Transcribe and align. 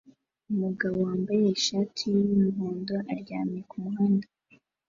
umugabo 0.53 0.97
wambaye 1.07 1.45
ishati 1.57 2.01
yumuhondo 2.13 2.95
aryamye 3.13 3.59
kumuhanda 3.69 4.27